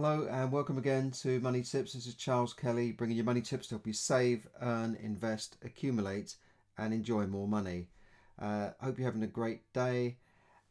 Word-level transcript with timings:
Hello 0.00 0.28
and 0.30 0.52
welcome 0.52 0.78
again 0.78 1.10
to 1.10 1.40
Money 1.40 1.60
Tips. 1.60 1.92
This 1.92 2.06
is 2.06 2.14
Charles 2.14 2.52
Kelly 2.52 2.92
bringing 2.92 3.16
you 3.16 3.24
money 3.24 3.40
tips 3.40 3.66
to 3.66 3.74
help 3.74 3.84
you 3.84 3.92
save, 3.92 4.46
earn, 4.62 4.96
invest, 5.02 5.56
accumulate, 5.64 6.36
and 6.78 6.94
enjoy 6.94 7.26
more 7.26 7.48
money. 7.48 7.88
Uh, 8.40 8.70
hope 8.80 8.96
you're 8.96 9.08
having 9.08 9.24
a 9.24 9.26
great 9.26 9.72
day 9.72 10.18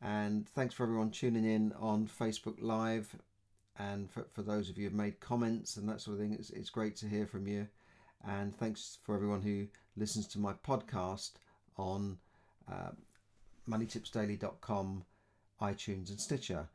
and 0.01 0.47
thanks 0.47 0.73
for 0.73 0.83
everyone 0.83 1.11
tuning 1.11 1.43
in 1.43 1.73
on 1.77 2.07
Facebook 2.07 2.55
Live 2.61 3.17
and 3.77 4.09
for, 4.09 4.27
for 4.31 4.43
those 4.43 4.69
of 4.69 4.77
you 4.77 4.85
who've 4.85 4.93
made 4.93 5.19
comments 5.19 5.75
and 5.75 5.89
that 5.89 5.99
sort 5.99 6.15
of 6.15 6.21
thing. 6.21 6.31
It's, 6.31 6.51
it's 6.51 6.69
great 6.69 6.95
to 6.95 7.05
hear 7.09 7.27
from 7.27 7.47
you. 7.47 7.67
And 8.25 8.57
thanks 8.57 8.97
for 9.03 9.13
everyone 9.13 9.41
who 9.41 9.67
listens 9.97 10.25
to 10.27 10.39
my 10.39 10.53
podcast 10.53 11.31
on 11.75 12.17
uh, 12.71 12.91
moneytipsdaily.com, 13.69 15.03
iTunes, 15.61 16.11
and 16.11 16.21
Stitcher. 16.21 16.69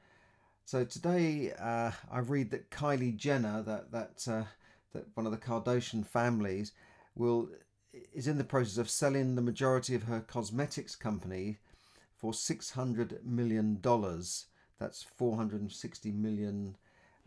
So 0.64 0.84
today 0.84 1.52
uh, 1.58 1.90
I 2.10 2.20
read 2.20 2.50
that 2.52 2.70
Kylie 2.70 3.16
Jenner, 3.16 3.62
that 3.62 3.90
that 3.90 4.26
uh, 4.29 4.44
that 4.93 5.07
one 5.14 5.26
of 5.26 5.32
the 5.32 5.38
Kardashian 5.38 6.07
families, 6.07 6.72
will 7.14 7.50
is 8.12 8.26
in 8.26 8.38
the 8.38 8.44
process 8.44 8.79
of 8.79 8.88
selling 8.88 9.35
the 9.35 9.43
majority 9.43 9.94
of 9.94 10.04
her 10.04 10.21
cosmetics 10.21 10.96
company 10.96 11.58
for 12.16 12.32
six 12.32 12.71
hundred 12.71 13.18
million 13.25 13.80
dollars. 13.80 14.46
That's 14.79 15.02
four 15.02 15.36
hundred 15.36 15.61
and 15.61 15.72
sixty 15.72 16.11
million 16.11 16.76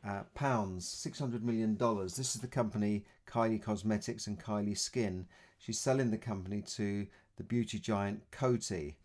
uh, 0.07 0.23
pounds. 0.33 0.87
Six 0.87 1.19
hundred 1.19 1.43
million 1.43 1.75
dollars. 1.75 2.15
This 2.15 2.35
is 2.35 2.41
the 2.41 2.47
company 2.47 3.05
Kylie 3.29 3.61
Cosmetics 3.61 4.27
and 4.27 4.39
Kylie 4.39 4.77
Skin. 4.77 5.27
She's 5.59 5.79
selling 5.79 6.09
the 6.09 6.17
company 6.17 6.63
to 6.75 7.05
the 7.37 7.43
beauty 7.43 7.79
giant 7.79 8.31
Coty 8.31 8.95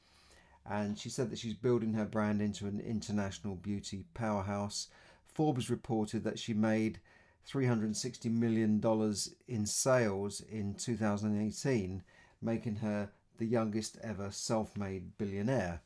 and 0.70 0.96
she 0.96 1.08
said 1.08 1.30
that 1.30 1.38
she's 1.38 1.54
building 1.54 1.94
her 1.94 2.04
brand 2.04 2.40
into 2.40 2.66
an 2.66 2.78
international 2.80 3.56
beauty 3.56 4.04
powerhouse. 4.14 4.86
Forbes 5.26 5.68
reported 5.68 6.22
that 6.22 6.38
she 6.38 6.54
made 6.54 7.00
$360 7.50 8.30
million 8.30 8.80
in 9.48 9.66
sales 9.66 10.40
in 10.48 10.74
2018, 10.74 12.02
making 12.40 12.76
her 12.76 13.10
the 13.38 13.46
youngest 13.46 13.98
ever 14.00 14.30
self 14.30 14.76
made 14.76 15.18
billionaire. 15.18 15.80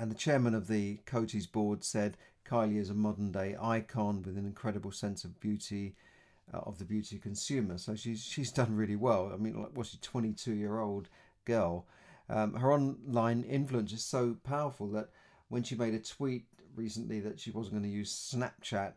And 0.00 0.10
the 0.10 0.16
chairman 0.16 0.54
of 0.54 0.66
the 0.66 0.98
Coty's 1.06 1.46
board 1.46 1.84
said 1.84 2.16
Kylie 2.44 2.80
is 2.80 2.90
a 2.90 2.94
modern 2.94 3.30
day 3.30 3.56
icon 3.60 4.22
with 4.22 4.36
an 4.36 4.46
incredible 4.46 4.90
sense 4.90 5.24
of 5.24 5.38
beauty. 5.40 5.94
Uh, 6.54 6.58
of 6.58 6.78
the 6.78 6.84
beauty 6.84 7.18
consumer, 7.18 7.76
so 7.76 7.96
she's 7.96 8.22
she's 8.22 8.52
done 8.52 8.76
really 8.76 8.94
well. 8.94 9.32
I 9.34 9.36
mean, 9.36 9.60
like, 9.60 9.72
what's 9.74 9.90
she, 9.90 9.98
22 10.00 10.52
year 10.52 10.78
old 10.78 11.08
girl, 11.44 11.86
um, 12.28 12.54
her 12.54 12.72
online 12.72 13.44
influence 13.44 13.92
is 13.92 14.04
so 14.04 14.36
powerful 14.44 14.88
that 14.88 15.10
when 15.48 15.62
she 15.62 15.74
made 15.74 15.94
a 15.94 16.00
tweet 16.00 16.46
recently 16.74 17.20
that 17.20 17.40
she 17.40 17.50
wasn't 17.50 17.74
going 17.74 17.84
to 17.84 17.88
use 17.88 18.34
Snapchat, 18.34 18.94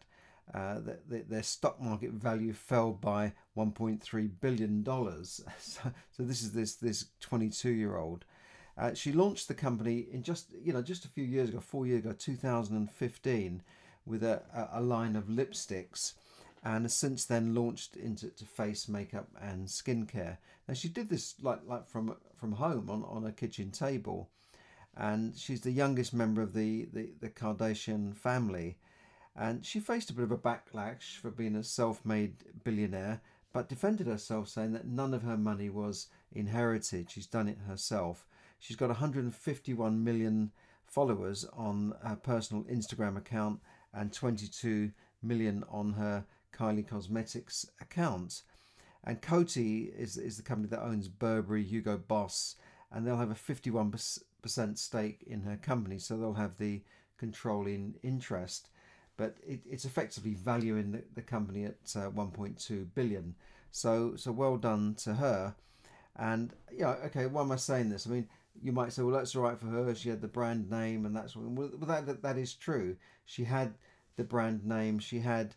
uh, 0.53 0.80
their 1.08 1.44
stock 1.44 1.80
market 1.80 2.11
value 2.11 2.53
fell 2.53 2.91
by 2.91 3.33
1.3 3.55 4.30
billion 4.41 4.83
dollars. 4.83 5.41
So, 5.59 5.81
so, 6.11 6.23
this 6.23 6.41
is 6.41 6.53
this 6.53 6.75
this 6.75 7.05
22 7.19 7.69
year 7.69 7.97
old. 7.97 8.25
Uh, 8.75 8.94
she 8.94 9.11
launched 9.11 9.47
the 9.47 9.53
company 9.53 10.08
in 10.11 10.23
just 10.23 10.52
you 10.64 10.73
know 10.73 10.81
just 10.81 11.05
a 11.05 11.09
few 11.09 11.23
years 11.23 11.49
ago, 11.49 11.59
four 11.59 11.86
years 11.86 11.99
ago, 11.99 12.14
2015, 12.17 13.61
with 14.05 14.23
a, 14.23 14.41
a 14.73 14.81
line 14.81 15.16
of 15.16 15.25
lipsticks 15.25 16.14
and 16.63 16.83
has 16.83 16.93
since 16.93 17.25
then 17.25 17.55
launched 17.55 17.95
into 17.95 18.29
to 18.29 18.45
face 18.45 18.88
makeup 18.88 19.27
and 19.41 19.67
skincare. 19.67 20.38
Now 20.67 20.73
she 20.73 20.89
did 20.89 21.09
this 21.09 21.35
like 21.41 21.61
like 21.65 21.88
from 21.88 22.15
from 22.38 22.53
home 22.53 22.89
on, 22.89 23.03
on 23.03 23.25
a 23.25 23.31
kitchen 23.31 23.71
table, 23.71 24.29
and 24.95 25.35
she's 25.37 25.61
the 25.61 25.71
youngest 25.71 26.13
member 26.13 26.41
of 26.41 26.53
the, 26.53 26.87
the, 26.93 27.09
the 27.19 27.30
Kardashian 27.30 28.15
family, 28.15 28.77
and 29.35 29.65
she 29.65 29.80
faced 29.80 30.09
a 30.09 30.13
bit 30.13 30.23
of 30.23 30.31
a 30.31 30.37
backlash 30.37 31.17
for 31.17 31.31
being 31.31 31.55
a 31.55 31.63
self-made 31.63 32.35
billionaire, 32.63 33.21
but 33.53 33.69
defended 33.69 34.07
herself 34.07 34.47
saying 34.49 34.73
that 34.73 34.87
none 34.87 35.13
of 35.13 35.23
her 35.23 35.37
money 35.37 35.69
was 35.69 36.07
inherited. 36.31 37.09
She's 37.09 37.27
done 37.27 37.47
it 37.47 37.57
herself. 37.67 38.25
She's 38.59 38.75
got 38.75 38.89
151 38.89 40.03
million 40.03 40.52
followers 40.86 41.45
on 41.53 41.93
her 42.03 42.15
personal 42.15 42.64
Instagram 42.64 43.17
account 43.17 43.59
and 43.93 44.11
22 44.11 44.92
million 45.21 45.64
on 45.69 45.93
her 45.93 46.25
Kylie 46.59 46.87
Cosmetics 46.87 47.65
account. 47.80 48.42
And 49.03 49.21
Coty 49.21 49.95
is, 49.97 50.17
is 50.17 50.37
the 50.37 50.43
company 50.43 50.67
that 50.70 50.83
owns 50.83 51.08
Burberry, 51.08 51.64
Hugo 51.64 51.97
Boss, 51.97 52.55
and 52.92 53.05
they'll 53.05 53.17
have 53.17 53.31
a 53.31 53.36
51% 53.36 54.77
stake 54.77 55.23
in 55.25 55.42
her 55.42 55.58
company, 55.58 55.99
so 55.99 56.17
they'll 56.17 56.33
have 56.33 56.58
the 56.58 56.81
controlling 57.17 57.95
interest. 58.03 58.69
But 59.15 59.37
it, 59.45 59.61
it's 59.69 59.86
effectively 59.86 60.33
valuing 60.33 60.92
the, 60.92 61.03
the 61.15 61.21
company 61.21 61.65
at 61.65 61.77
uh, 61.95 62.09
1.2 62.09 62.87
billion. 62.93 63.36
So 63.71 64.15
so 64.15 64.31
well 64.31 64.58
done 64.58 64.95
to 65.03 65.14
her. 65.15 65.55
And 66.15 66.53
yeah, 66.75 66.95
okay, 67.05 67.25
why 67.27 67.42
am 67.42 67.52
I 67.52 67.58
saying 67.58 67.89
this? 67.89 68.08
I 68.08 68.09
mean, 68.09 68.27
you 68.61 68.71
might 68.71 68.92
say, 68.92 69.03
well, 69.03 69.15
that's 69.15 69.36
all 69.36 69.43
right 69.43 69.59
for 69.59 69.67
her. 69.67 69.93
She 69.93 70.09
had 70.09 70.21
the 70.21 70.27
brand 70.27 70.69
name 70.69 71.05
and 71.05 71.15
that's 71.15 71.36
well, 71.36 71.69
that, 71.81 72.05
that 72.05 72.23
that 72.23 72.37
is 72.37 72.53
true. 72.53 72.98
She 73.25 73.43
had 73.43 73.75
the 74.15 74.23
brand 74.23 74.65
name. 74.65 74.99
She 74.99 75.19
had 75.19 75.55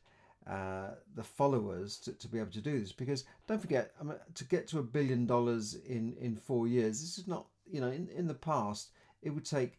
uh, 0.49 0.91
the 1.15 1.23
followers 1.23 1.99
to, 1.99 2.13
to 2.13 2.29
be 2.29 2.39
able 2.39 2.51
to 2.51 2.61
do 2.61 2.81
this. 2.81 2.93
Because 2.93 3.25
don't 3.47 3.61
forget 3.61 3.93
I 4.01 4.05
mean, 4.05 4.17
to 4.35 4.45
get 4.45 4.67
to 4.69 4.79
a 4.81 4.83
billion 4.83 5.27
dollars 5.27 5.75
in 5.75 6.17
in 6.21 6.37
four 6.37 6.67
years 6.67 7.01
this 7.01 7.19
is 7.19 7.29
not 7.29 7.47
you 7.71 7.81
know 7.81 7.89
in, 7.89 8.09
in 8.09 8.27
the 8.27 8.35
past 8.35 8.91
it 9.23 9.31
would 9.31 9.45
take 9.45 9.79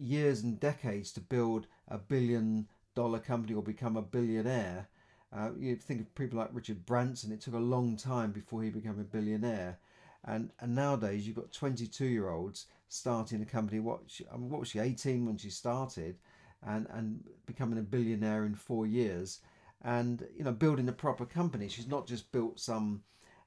years 0.00 0.42
and 0.42 0.58
decades 0.60 1.12
to 1.12 1.20
build 1.20 1.66
a 1.88 1.98
billion 1.98 2.68
dollar 2.94 3.18
company 3.18 3.54
or 3.54 3.62
become 3.62 3.96
a 3.96 4.02
billionaire. 4.02 4.88
Uh, 5.30 5.50
you 5.58 5.76
think 5.76 6.00
of 6.00 6.14
people 6.14 6.38
like 6.38 6.48
Richard 6.52 6.86
Branson 6.86 7.32
it 7.32 7.40
took 7.40 7.54
a 7.54 7.58
long 7.58 7.96
time 7.96 8.30
before 8.32 8.62
he 8.62 8.70
became 8.70 9.00
a 9.00 9.04
billionaire. 9.04 9.78
And 10.24 10.50
and 10.60 10.74
nowadays 10.76 11.26
you've 11.26 11.36
got 11.36 11.52
22 11.52 12.06
year 12.06 12.30
olds 12.30 12.66
starting 12.88 13.42
a 13.42 13.44
company. 13.44 13.80
What 13.80 14.02
she, 14.06 14.24
I 14.32 14.36
mean, 14.36 14.48
what 14.48 14.60
was 14.60 14.68
she 14.68 14.78
18 14.78 15.26
when 15.26 15.38
she 15.38 15.50
started? 15.50 16.18
And 16.64 16.86
and 16.90 17.24
becoming 17.46 17.78
a 17.80 17.82
billionaire 17.82 18.44
in 18.44 18.54
four 18.54 18.86
years 18.86 19.40
and 19.82 20.26
you 20.36 20.44
know 20.44 20.52
building 20.52 20.88
a 20.88 20.92
proper 20.92 21.24
company. 21.24 21.68
She's 21.68 21.86
not 21.86 22.06
just 22.06 22.32
built 22.32 22.58
some, 22.58 23.02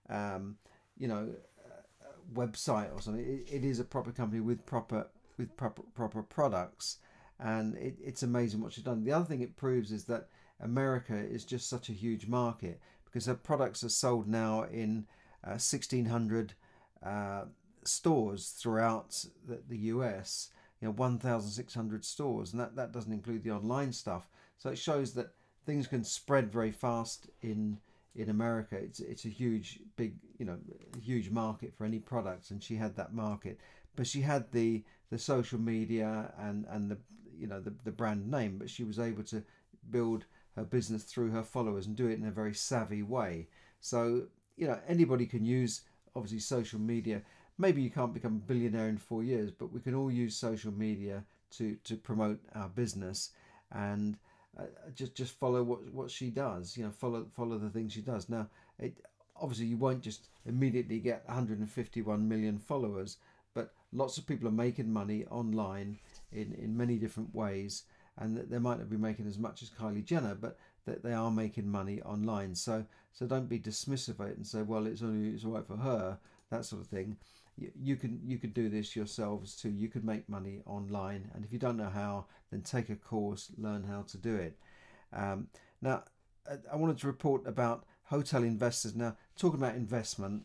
um, 0.09 0.57
you 0.97 1.07
know, 1.07 1.29
uh, 1.65 2.05
website 2.33 2.93
or 2.95 3.01
something. 3.01 3.23
It, 3.23 3.53
it 3.53 3.65
is 3.65 3.79
a 3.79 3.83
proper 3.83 4.11
company 4.11 4.41
with 4.41 4.65
proper 4.65 5.07
with 5.37 5.55
proper 5.57 5.81
proper 5.93 6.23
products, 6.23 6.97
and 7.39 7.75
it, 7.77 7.97
it's 8.01 8.23
amazing 8.23 8.61
what 8.61 8.73
she's 8.73 8.83
done. 8.83 9.03
The 9.03 9.11
other 9.11 9.25
thing 9.25 9.41
it 9.41 9.57
proves 9.57 9.91
is 9.91 10.05
that 10.05 10.29
America 10.59 11.15
is 11.15 11.43
just 11.43 11.69
such 11.69 11.89
a 11.89 11.93
huge 11.93 12.27
market 12.27 12.79
because 13.05 13.25
her 13.25 13.35
products 13.35 13.83
are 13.83 13.89
sold 13.89 14.27
now 14.27 14.63
in 14.63 15.05
uh, 15.43 15.57
1600 15.59 16.53
uh, 17.03 17.43
stores 17.83 18.55
throughout 18.57 19.25
the, 19.47 19.61
the 19.67 19.77
US. 19.77 20.49
You 20.79 20.87
know, 20.87 20.93
1,600 20.93 22.03
stores, 22.03 22.53
and 22.53 22.59
that, 22.59 22.75
that 22.75 22.91
doesn't 22.91 23.13
include 23.13 23.43
the 23.43 23.51
online 23.51 23.93
stuff. 23.93 24.27
So 24.57 24.69
it 24.71 24.79
shows 24.79 25.13
that 25.13 25.35
things 25.65 25.87
can 25.87 26.03
spread 26.03 26.51
very 26.51 26.71
fast 26.71 27.29
in 27.41 27.79
in 28.15 28.29
America. 28.29 28.75
It's 28.75 28.99
it's 28.99 29.25
a 29.25 29.29
huge, 29.29 29.79
big, 29.95 30.15
you 30.37 30.45
know, 30.45 30.57
huge 31.01 31.29
market 31.29 31.73
for 31.75 31.85
any 31.85 31.99
products, 31.99 32.51
and 32.51 32.61
she 32.61 32.75
had 32.75 32.95
that 32.95 33.13
market. 33.13 33.59
But 33.95 34.07
she 34.07 34.21
had 34.21 34.51
the 34.51 34.83
the 35.09 35.17
social 35.17 35.59
media 35.59 36.33
and 36.37 36.65
and 36.69 36.89
the 36.91 36.97
you 37.37 37.47
know 37.47 37.59
the 37.59 37.73
the 37.83 37.91
brand 37.91 38.29
name, 38.29 38.57
but 38.57 38.69
she 38.69 38.83
was 38.83 38.99
able 38.99 39.23
to 39.23 39.43
build 39.89 40.25
her 40.55 40.63
business 40.63 41.03
through 41.03 41.31
her 41.31 41.43
followers 41.43 41.87
and 41.87 41.95
do 41.95 42.07
it 42.07 42.19
in 42.19 42.27
a 42.27 42.31
very 42.31 42.53
savvy 42.53 43.03
way. 43.03 43.47
So 43.79 44.23
you 44.57 44.67
know 44.67 44.79
anybody 44.87 45.25
can 45.25 45.45
use 45.45 45.81
obviously 46.15 46.39
social 46.39 46.79
media. 46.79 47.21
Maybe 47.57 47.81
you 47.81 47.91
can't 47.91 48.13
become 48.13 48.35
a 48.35 48.47
billionaire 48.47 48.89
in 48.89 48.97
four 48.97 49.23
years, 49.23 49.51
but 49.51 49.71
we 49.71 49.79
can 49.79 49.95
all 49.95 50.11
use 50.11 50.35
social 50.35 50.71
media 50.71 51.23
to 51.51 51.77
to 51.83 51.95
promote 51.95 52.39
our 52.55 52.69
business 52.69 53.31
and 53.71 54.17
uh, 54.59 54.63
just 54.93 55.15
just 55.15 55.39
follow 55.39 55.63
what 55.63 55.91
what 55.93 56.11
she 56.11 56.29
does. 56.29 56.75
You 56.77 56.85
know, 56.85 56.91
follow 56.91 57.25
follow 57.35 57.57
the 57.57 57.69
things 57.69 57.93
she 57.93 58.01
does. 58.01 58.29
Now, 58.29 58.47
it 58.79 58.93
obviously 59.35 59.67
you 59.67 59.77
won't 59.77 60.01
just 60.01 60.27
immediately 60.45 60.99
get 60.99 61.25
151 61.27 62.27
million 62.27 62.59
followers, 62.59 63.17
but 63.53 63.73
lots 63.93 64.17
of 64.17 64.27
people 64.27 64.47
are 64.47 64.51
making 64.51 64.91
money 64.91 65.25
online 65.27 65.97
in 66.31 66.53
in 66.53 66.75
many 66.75 66.97
different 66.97 67.33
ways, 67.33 67.83
and 68.17 68.37
they 68.37 68.59
might 68.59 68.79
not 68.79 68.89
be 68.89 68.97
making 68.97 69.27
as 69.27 69.37
much 69.37 69.61
as 69.61 69.69
Kylie 69.69 70.05
Jenner, 70.05 70.35
but 70.35 70.57
that 70.85 71.03
they 71.03 71.13
are 71.13 71.31
making 71.31 71.69
money 71.69 72.01
online. 72.01 72.55
So 72.55 72.85
so 73.13 73.25
don't 73.25 73.49
be 73.49 73.59
dismissive 73.59 74.19
of 74.19 74.27
it 74.27 74.37
and 74.37 74.45
say, 74.45 74.61
well, 74.63 74.85
it's 74.85 75.01
only 75.01 75.29
it's 75.29 75.45
all 75.45 75.51
right 75.51 75.65
for 75.65 75.77
her, 75.77 76.17
that 76.49 76.65
sort 76.65 76.81
of 76.81 76.87
thing 76.87 77.17
you, 77.79 77.95
can 77.95 78.19
you 78.25 78.37
could 78.37 78.53
do 78.53 78.69
this 78.69 78.95
yourselves 78.95 79.55
too. 79.55 79.69
You 79.69 79.87
could 79.87 80.05
make 80.05 80.27
money 80.29 80.61
online, 80.65 81.29
and 81.33 81.43
if 81.45 81.51
you 81.51 81.59
don't 81.59 81.77
know 81.77 81.89
how, 81.89 82.25
then 82.51 82.61
take 82.61 82.89
a 82.89 82.95
course, 82.95 83.51
learn 83.57 83.83
how 83.83 84.03
to 84.03 84.17
do 84.17 84.35
it. 84.35 84.57
Um, 85.13 85.47
now, 85.81 86.03
I 86.71 86.75
wanted 86.75 86.97
to 86.99 87.07
report 87.07 87.47
about 87.47 87.85
hotel 88.05 88.43
investors. 88.43 88.95
Now, 88.95 89.15
talking 89.37 89.59
about 89.59 89.75
investment, 89.75 90.43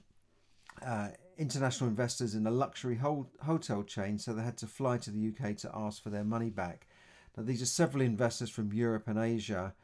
uh, 0.85 1.09
international 1.39 1.91
investors 1.91 2.35
in 2.35 2.47
a 2.47 2.51
luxury 2.51 2.97
ho- 2.97 3.29
hotel 3.43 3.83
chain, 3.83 4.19
so 4.19 4.33
they 4.33 4.43
had 4.43 4.59
to 4.59 4.67
fly 4.67 4.99
to 4.99 5.11
the 5.11 5.29
UK 5.29 5.57
to 5.59 5.71
ask 5.75 6.03
for 6.03 6.11
their 6.11 6.25
money 6.25 6.51
back. 6.51 6.87
Now, 7.37 7.43
these 7.43 7.63
are 7.63 7.67
several 7.67 8.03
investors 8.03 8.51
from 8.51 8.73
Europe 8.73 9.09
and 9.09 9.19
Asia 9.19 9.75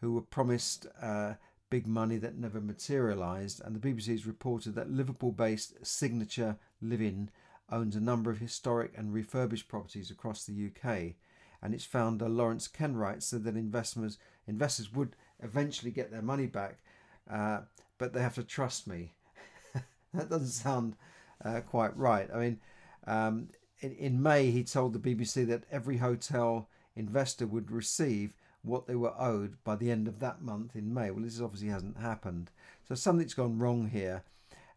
who 0.00 0.12
were 0.12 0.22
promised 0.22 0.86
uh, 1.00 1.34
big 1.72 1.86
money 1.86 2.18
that 2.18 2.36
never 2.36 2.60
materialised. 2.60 3.62
And 3.64 3.74
the 3.74 3.80
BBC 3.80 4.08
has 4.08 4.26
reported 4.26 4.74
that 4.74 4.90
Liverpool 4.90 5.32
based 5.32 5.86
Signature 5.86 6.58
Living 6.82 7.30
owns 7.70 7.96
a 7.96 8.00
number 8.00 8.30
of 8.30 8.38
historic 8.38 8.92
and 8.96 9.14
refurbished 9.14 9.68
properties 9.68 10.10
across 10.10 10.44
the 10.44 10.66
UK. 10.66 11.14
And 11.62 11.74
its 11.74 11.84
founder, 11.84 12.28
Lawrence 12.28 12.68
Kenwright, 12.68 13.22
said 13.22 13.44
that 13.44 13.56
investors, 13.56 14.18
investors 14.46 14.92
would 14.92 15.16
eventually 15.40 15.92
get 15.92 16.10
their 16.10 16.22
money 16.22 16.46
back, 16.46 16.78
uh, 17.30 17.60
but 17.98 18.12
they 18.12 18.20
have 18.20 18.34
to 18.34 18.42
trust 18.42 18.86
me. 18.86 19.14
that 20.14 20.28
doesn't 20.28 20.48
sound 20.48 20.96
uh, 21.44 21.60
quite 21.60 21.96
right. 21.96 22.28
I 22.34 22.38
mean, 22.38 22.60
um, 23.06 23.48
in, 23.80 23.92
in 23.92 24.22
May, 24.22 24.50
he 24.50 24.64
told 24.64 24.92
the 24.92 24.98
BBC 25.14 25.46
that 25.46 25.64
every 25.70 25.98
hotel 25.98 26.68
investor 26.96 27.46
would 27.46 27.70
receive 27.70 28.34
what 28.62 28.86
they 28.86 28.94
were 28.94 29.14
owed 29.18 29.56
by 29.64 29.76
the 29.76 29.90
end 29.90 30.06
of 30.06 30.20
that 30.20 30.42
month 30.42 30.76
in 30.76 30.94
May. 30.94 31.10
Well, 31.10 31.24
this 31.24 31.40
obviously 31.40 31.68
hasn't 31.68 31.98
happened. 31.98 32.50
So 32.88 32.94
something's 32.94 33.34
gone 33.34 33.58
wrong 33.58 33.88
here. 33.88 34.22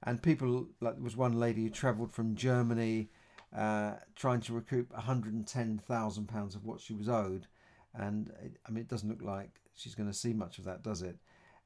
And 0.03 0.21
people, 0.21 0.68
like 0.81 0.95
there 0.95 1.03
was 1.03 1.18
one 1.18 1.39
lady 1.39 1.63
who 1.63 1.69
travelled 1.69 2.12
from 2.12 2.36
Germany 2.36 3.09
uh, 3.56 3.94
trying 4.15 4.42
to 4.42 4.53
recoup 4.53 4.94
£110,000 4.94 6.56
of 6.56 6.65
what 6.65 6.81
she 6.81 6.94
was 6.94 7.09
owed. 7.09 7.47
And 7.94 8.30
it, 8.44 8.57
I 8.68 8.71
mean, 8.71 8.81
it 8.81 8.89
doesn't 8.89 9.09
look 9.09 9.21
like 9.21 9.62
she's 9.74 9.95
going 9.95 10.09
to 10.09 10.18
see 10.18 10.33
much 10.33 10.57
of 10.57 10.65
that, 10.65 10.83
does 10.83 11.01
it? 11.01 11.18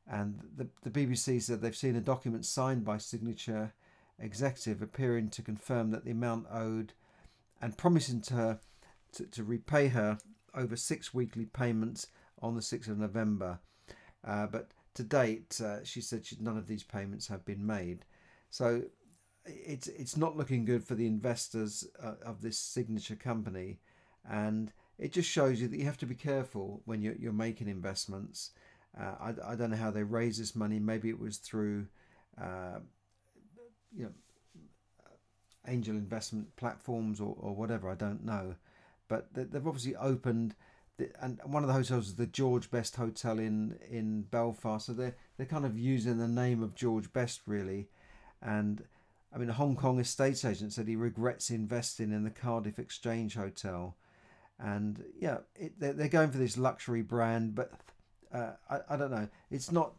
And 0.07 0.39
the, 0.55 0.67
the 0.83 0.89
BBC 0.89 1.41
said 1.41 1.61
they've 1.61 1.75
seen 1.75 1.95
a 1.95 2.01
document 2.01 2.45
signed 2.45 2.83
by 2.83 2.97
Signature 2.97 3.73
Executive 4.19 4.81
appearing 4.81 5.29
to 5.29 5.41
confirm 5.41 5.91
that 5.91 6.03
the 6.03 6.11
amount 6.11 6.47
owed 6.51 6.93
and 7.61 7.77
promising 7.77 8.21
to 8.21 8.33
her 8.33 8.59
to, 9.13 9.25
to 9.25 9.43
repay 9.43 9.87
her 9.89 10.17
over 10.53 10.75
six 10.75 11.13
weekly 11.13 11.45
payments 11.45 12.07
on 12.41 12.55
the 12.55 12.61
6th 12.61 12.89
of 12.89 12.97
November. 12.97 13.59
Uh, 14.25 14.47
but 14.47 14.71
to 14.95 15.03
date, 15.03 15.59
uh, 15.61 15.83
she 15.83 16.01
said 16.01 16.25
she, 16.25 16.37
none 16.39 16.57
of 16.57 16.67
these 16.67 16.83
payments 16.83 17.27
have 17.27 17.45
been 17.45 17.65
made. 17.65 18.05
So 18.49 18.83
it's 19.45 19.87
it's 19.87 20.17
not 20.17 20.37
looking 20.37 20.65
good 20.65 20.83
for 20.83 20.95
the 20.95 21.07
investors 21.07 21.87
uh, 22.01 22.15
of 22.25 22.41
this 22.41 22.57
signature 22.57 23.15
company, 23.15 23.79
and 24.29 24.71
it 24.97 25.13
just 25.13 25.29
shows 25.29 25.61
you 25.61 25.67
that 25.67 25.77
you 25.77 25.85
have 25.85 25.97
to 25.99 26.05
be 26.05 26.15
careful 26.15 26.81
when 26.85 27.01
you're, 27.01 27.15
you're 27.15 27.33
making 27.33 27.67
investments. 27.67 28.51
Uh, 28.99 29.15
I, 29.19 29.51
I 29.51 29.55
don't 29.55 29.69
know 29.69 29.77
how 29.77 29.91
they 29.91 30.03
raise 30.03 30.37
this 30.37 30.55
money. 30.55 30.79
Maybe 30.79 31.09
it 31.09 31.19
was 31.19 31.37
through, 31.37 31.87
uh, 32.41 32.79
you 33.95 34.05
know, 34.05 34.11
angel 35.67 35.95
investment 35.95 36.55
platforms 36.55 37.21
or, 37.21 37.35
or 37.39 37.55
whatever. 37.55 37.89
I 37.89 37.95
don't 37.95 38.25
know 38.25 38.55
but 39.09 39.33
they've 39.33 39.67
obviously 39.67 39.95
opened. 39.97 40.55
And 41.21 41.39
one 41.43 41.63
of 41.63 41.67
the 41.67 41.73
hotels 41.73 42.07
is 42.07 42.15
the 42.15 42.27
George 42.27 42.71
Best 42.71 42.95
Hotel 42.95 43.39
in 43.39 43.77
in 43.89 44.21
Belfast. 44.23 44.85
So 44.85 44.93
they're 44.93 45.15
they're 45.35 45.45
kind 45.45 45.65
of 45.65 45.77
using 45.77 46.17
the 46.17 46.27
name 46.27 46.63
of 46.63 46.75
George 46.75 47.11
Best 47.11 47.41
really, 47.45 47.89
and 48.41 48.83
I 49.33 49.37
mean 49.37 49.49
a 49.49 49.53
Hong 49.53 49.75
Kong 49.75 49.99
estate 49.99 50.43
agent 50.45 50.73
said 50.73 50.87
he 50.87 50.95
regrets 50.95 51.49
investing 51.49 52.11
in 52.11 52.23
the 52.23 52.29
Cardiff 52.29 52.79
Exchange 52.79 53.35
Hotel, 53.35 53.95
and 54.59 55.03
yeah, 55.19 55.39
it, 55.55 55.79
they're 55.79 55.93
they're 55.93 56.07
going 56.07 56.31
for 56.31 56.37
this 56.37 56.57
luxury 56.57 57.01
brand, 57.01 57.55
but 57.55 57.71
uh, 58.33 58.51
I 58.69 58.79
I 58.89 58.97
don't 58.97 59.11
know. 59.11 59.27
It's 59.51 59.71
not 59.71 59.93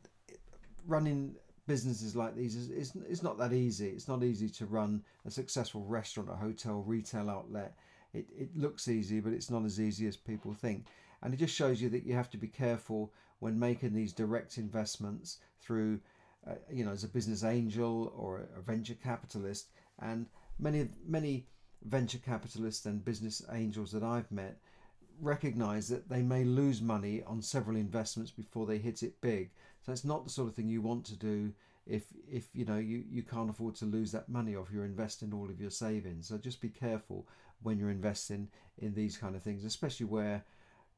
running 0.87 1.35
businesses 1.67 2.17
like 2.17 2.35
these 2.35 2.57
is 2.57 2.71
it's, 2.71 2.93
it's 3.09 3.23
not 3.23 3.39
that 3.39 3.53
easy. 3.53 3.89
It's 3.91 4.09
not 4.09 4.25
easy 4.25 4.49
to 4.49 4.67
run 4.67 5.03
a 5.25 5.31
successful 5.31 5.85
restaurant, 5.85 6.31
a 6.31 6.35
hotel, 6.35 6.83
retail 6.87 7.31
outlet 7.31 7.75
it, 8.13 8.27
it 8.37 8.57
looks 8.57 8.89
easy, 8.89 9.21
but 9.21 9.33
it's 9.33 9.51
not 9.51 9.65
as 9.65 9.81
easy 9.81 10.07
as 10.07 10.17
people 10.17 10.53
think. 10.53 10.87
And 11.23 11.35
it 11.35 11.39
just 11.39 11.55
shows 11.55 11.81
you 11.81 11.89
that 11.91 12.05
you 12.05 12.15
have 12.15 12.31
to 12.31 12.37
be 12.37 12.49
careful 12.49 13.13
when 13.39 13.59
making 13.59 13.95
these 13.95 14.13
direct 14.13 14.59
investments 14.59 15.39
through, 15.61 16.01
uh, 16.49 16.55
you 16.73 16.85
know, 16.85 16.93
as 16.93 17.05
a 17.05 17.09
business 17.09 17.45
angel 17.45 18.13
or 18.17 18.49
a 18.57 18.61
venture 18.61 18.95
capitalist. 18.95 19.69
And 20.01 20.27
many 20.59 20.89
many 21.07 21.47
venture 21.85 22.19
capitalists 22.19 22.87
and 22.87 23.05
business 23.05 23.43
angels 23.53 23.93
that 23.93 24.03
I've 24.03 24.31
met 24.31 24.59
recognize 25.21 25.89
that 25.89 26.09
they 26.09 26.23
may 26.23 26.45
lose 26.45 26.81
money 26.81 27.23
on 27.27 27.43
several 27.43 27.77
investments 27.77 28.31
before 28.31 28.67
they 28.67 28.79
hit 28.79 29.03
it 29.03 29.21
big. 29.21 29.51
So 29.83 29.93
it's 29.93 30.05
not 30.05 30.25
the 30.25 30.31
sort 30.31 30.49
of 30.49 30.55
thing 30.55 30.69
you 30.69 30.83
want 30.83 31.05
to 31.07 31.17
do 31.17 31.53
if 31.87 32.05
if 32.31 32.49
you 32.55 32.65
know 32.65 32.79
you, 32.79 33.05
you 33.11 33.23
can't 33.23 33.51
afford 33.51 33.75
to 33.77 33.85
lose 33.85 34.13
that 34.13 34.29
money 34.29 34.55
or 34.55 34.65
if 34.65 34.73
you're 34.73 34.85
investing 34.85 35.33
all 35.33 35.51
of 35.51 35.61
your 35.61 35.71
savings. 35.71 36.29
So 36.29 36.39
just 36.39 36.61
be 36.61 36.69
careful 36.69 37.27
when 37.63 37.79
you're 37.79 37.91
investing 37.91 38.49
in 38.79 38.95
these 38.95 39.17
kind 39.17 39.37
of 39.37 39.43
things, 39.43 39.65
especially 39.65 40.07
where 40.07 40.45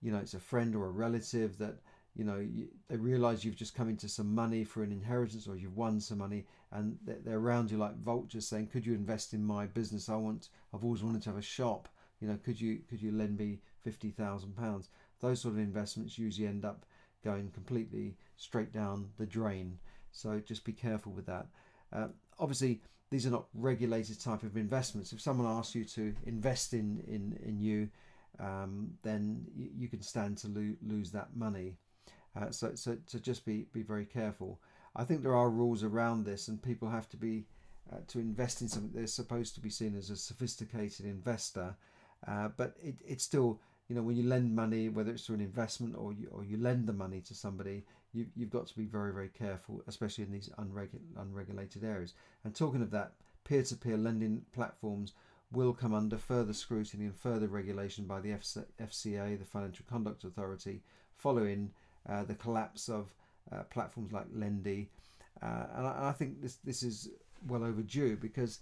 you 0.00 0.12
know 0.12 0.18
it's 0.18 0.34
a 0.34 0.40
friend 0.40 0.74
or 0.74 0.86
a 0.86 0.90
relative 0.90 1.58
that 1.58 1.76
you 2.14 2.24
know 2.24 2.46
they 2.88 2.96
realize 2.96 3.44
you've 3.44 3.56
just 3.56 3.74
come 3.74 3.88
into 3.88 4.08
some 4.08 4.34
money 4.34 4.64
for 4.64 4.82
an 4.82 4.92
inheritance 4.92 5.48
or 5.48 5.56
you've 5.56 5.76
won 5.76 6.00
some 6.00 6.18
money 6.18 6.44
and 6.72 6.98
they're 7.04 7.38
around 7.38 7.70
you 7.70 7.78
like 7.78 7.96
vultures 7.96 8.46
saying 8.46 8.66
could 8.66 8.84
you 8.84 8.94
invest 8.94 9.32
in 9.32 9.44
my 9.44 9.66
business? 9.66 10.08
I 10.08 10.16
want 10.16 10.48
i've 10.74 10.84
always 10.84 11.02
wanted 11.02 11.22
to 11.22 11.30
have 11.30 11.38
a 11.38 11.42
shop. 11.42 11.88
You 12.20 12.28
know 12.28 12.38
could 12.44 12.60
you 12.60 12.80
could 12.88 13.02
you 13.02 13.12
lend 13.12 13.38
me 13.38 13.60
50,000 13.80 14.56
pounds? 14.56 14.88
Those 15.20 15.40
sort 15.40 15.54
of 15.54 15.60
investments 15.60 16.18
usually 16.18 16.46
end 16.46 16.64
up 16.64 16.84
going 17.24 17.50
completely 17.50 18.16
straight 18.36 18.72
down 18.72 19.08
the 19.18 19.26
drain. 19.26 19.78
So 20.10 20.40
just 20.40 20.64
be 20.64 20.72
careful 20.72 21.12
with 21.12 21.26
that. 21.26 21.46
Uh, 21.92 22.08
obviously 22.38 22.82
these 23.10 23.26
are 23.26 23.30
not 23.30 23.46
regulated 23.54 24.20
type 24.20 24.42
of 24.42 24.56
investments. 24.56 25.12
If 25.12 25.20
someone 25.20 25.46
asks 25.46 25.74
you 25.74 25.84
to 25.84 26.14
invest 26.26 26.72
in 26.72 27.02
in 27.06 27.38
in 27.44 27.60
you, 27.60 27.88
um, 28.40 28.92
then 29.02 29.46
you, 29.54 29.70
you, 29.76 29.88
can 29.88 30.00
stand 30.00 30.38
to 30.38 30.48
lo- 30.48 30.76
lose 30.82 31.10
that 31.12 31.36
money. 31.36 31.76
Uh, 32.34 32.50
so 32.50 32.74
so 32.74 32.96
to 33.06 33.20
just 33.20 33.44
be 33.44 33.66
be 33.72 33.82
very 33.82 34.04
careful. 34.04 34.60
I 34.94 35.04
think 35.04 35.22
there 35.22 35.36
are 35.36 35.50
rules 35.50 35.82
around 35.82 36.24
this, 36.24 36.48
and 36.48 36.62
people 36.62 36.88
have 36.88 37.08
to 37.10 37.16
be 37.16 37.46
uh, 37.92 37.98
to 38.08 38.18
invest 38.18 38.60
in 38.60 38.68
something. 38.68 38.92
They're 38.94 39.06
supposed 39.06 39.54
to 39.54 39.60
be 39.60 39.70
seen 39.70 39.96
as 39.96 40.10
a 40.10 40.16
sophisticated 40.16 41.06
investor, 41.06 41.76
uh, 42.26 42.48
but 42.56 42.76
it, 42.82 42.96
it's 43.06 43.24
still 43.24 43.60
you 43.88 43.96
know 43.96 44.02
when 44.02 44.16
you 44.16 44.24
lend 44.24 44.54
money, 44.54 44.88
whether 44.88 45.10
it's 45.10 45.26
through 45.26 45.36
an 45.36 45.40
investment 45.40 45.94
or 45.96 46.12
you 46.12 46.28
or 46.30 46.44
you 46.44 46.56
lend 46.56 46.86
the 46.86 46.92
money 46.92 47.20
to 47.20 47.34
somebody, 47.34 47.84
you, 48.12 48.26
you've 48.36 48.50
got 48.50 48.66
to 48.66 48.76
be 48.76 48.84
very, 48.84 49.12
very 49.12 49.28
careful, 49.28 49.82
especially 49.86 50.24
in 50.24 50.32
these 50.32 50.50
unregu- 50.58 51.00
unregulated 51.18 51.84
areas. 51.84 52.14
And 52.44 52.54
talking 52.54 52.82
of 52.82 52.90
that, 52.90 53.12
peer 53.44 53.62
to 53.62 53.76
peer 53.76 53.96
lending 53.96 54.42
platforms 54.52 55.12
will 55.50 55.72
come 55.72 55.94
under 55.94 56.16
further 56.16 56.52
scrutiny 56.52 57.04
and 57.04 57.16
further 57.16 57.48
regulation 57.48 58.06
by 58.06 58.20
the 58.20 58.30
FCA, 58.30 59.38
the 59.38 59.44
Financial 59.44 59.84
Conduct 59.88 60.24
Authority, 60.24 60.82
following 61.14 61.70
uh, 62.08 62.24
the 62.24 62.34
collapse 62.34 62.88
of 62.88 63.14
uh, 63.52 63.62
platforms 63.64 64.12
like 64.12 64.26
Lendy. 64.34 64.88
Uh, 65.42 65.66
and, 65.76 65.86
I, 65.86 65.90
and, 65.96 66.06
I, 66.06 66.12
think 66.12 66.40
this, 66.40 66.56
this 66.64 66.82
is 66.82 67.10
well 67.46 67.64
overdue 67.64 68.16
because 68.16 68.60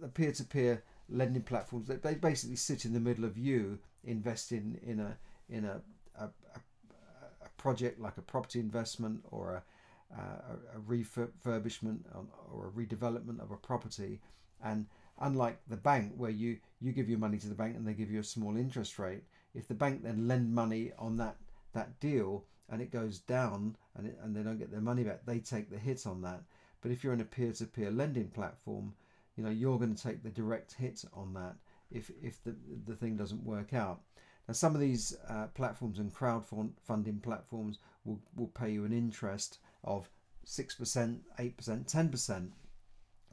the 0.00 0.08
peer 0.08 0.32
to 0.32 0.44
peer 0.44 0.82
lending 1.08 1.42
platforms 1.42 1.88
they, 1.88 1.96
they 1.96 2.14
basically 2.14 2.54
sit 2.56 2.84
in 2.84 2.92
the 2.92 3.00
middle 3.00 3.24
of 3.24 3.36
you 3.36 3.78
investing 4.04 4.78
in 4.84 5.00
a 5.00 5.16
in 5.50 5.64
a, 5.64 5.80
a, 6.18 6.24
a 6.24 7.48
project 7.62 8.00
like 8.00 8.18
a 8.18 8.22
property 8.22 8.58
investment 8.58 9.20
or 9.30 9.54
a, 9.54 9.62
uh, 10.18 10.56
a 10.76 10.80
refurbishment 10.80 12.00
or 12.52 12.68
a 12.68 12.70
redevelopment 12.70 13.40
of 13.40 13.50
a 13.50 13.56
property. 13.56 14.20
And 14.64 14.86
unlike 15.20 15.60
the 15.68 15.76
bank, 15.76 16.12
where 16.16 16.30
you, 16.30 16.58
you 16.80 16.92
give 16.92 17.08
your 17.08 17.18
money 17.18 17.38
to 17.38 17.48
the 17.48 17.54
bank 17.54 17.76
and 17.76 17.86
they 17.86 17.94
give 17.94 18.10
you 18.10 18.20
a 18.20 18.24
small 18.24 18.56
interest 18.56 18.98
rate, 18.98 19.22
if 19.54 19.68
the 19.68 19.74
bank 19.74 20.02
then 20.02 20.26
lend 20.28 20.52
money 20.52 20.92
on 20.98 21.16
that, 21.18 21.36
that 21.72 22.00
deal 22.00 22.44
and 22.68 22.80
it 22.80 22.90
goes 22.90 23.18
down 23.18 23.76
and, 23.96 24.06
it, 24.06 24.18
and 24.22 24.34
they 24.34 24.42
don't 24.42 24.58
get 24.58 24.70
their 24.70 24.80
money 24.80 25.04
back, 25.04 25.24
they 25.26 25.38
take 25.38 25.70
the 25.70 25.78
hit 25.78 26.06
on 26.06 26.22
that. 26.22 26.42
But 26.80 26.90
if 26.90 27.04
you're 27.04 27.12
in 27.12 27.20
a 27.20 27.24
peer-to-peer 27.24 27.90
lending 27.90 28.28
platform, 28.28 28.94
you 29.36 29.44
know 29.44 29.50
you're 29.50 29.78
going 29.78 29.94
to 29.94 30.02
take 30.02 30.22
the 30.22 30.30
direct 30.30 30.74
hit 30.74 31.04
on 31.14 31.32
that 31.34 31.56
if 31.90 32.10
if 32.22 32.42
the 32.44 32.54
the 32.86 32.96
thing 32.96 33.16
doesn't 33.16 33.44
work 33.44 33.72
out. 33.72 34.00
Now, 34.48 34.54
some 34.54 34.74
of 34.74 34.80
these 34.80 35.16
uh, 35.28 35.46
platforms 35.54 35.98
and 35.98 36.12
crowdfunding 36.12 37.22
platforms 37.22 37.78
will, 38.04 38.20
will 38.36 38.48
pay 38.48 38.70
you 38.70 38.84
an 38.84 38.92
interest 38.92 39.58
of 39.84 40.10
6%, 40.46 41.18
8%, 41.38 41.56
10%. 41.56 42.50